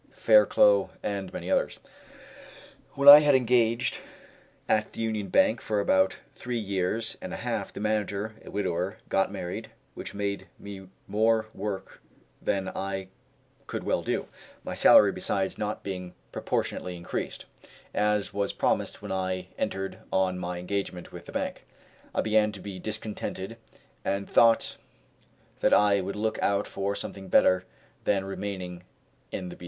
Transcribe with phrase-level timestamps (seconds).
[0.15, 1.77] Fairclough, and many others.
[2.95, 3.99] When I had been engaged
[4.67, 8.97] at the Union Bank for about three years and a half, the manager, a widower,
[9.09, 12.01] got married, which made me more work
[12.41, 13.09] than I
[13.67, 14.25] could well do;
[14.63, 17.45] my salary besides not being proportionately increased,
[17.93, 21.63] as was promised when I entered on my engagement with the bank,
[22.15, 23.55] I began to be discontented,
[24.03, 24.77] and thought
[25.59, 27.65] that I would look out for something better
[28.03, 28.81] than remaining
[29.31, 29.59] in that billet.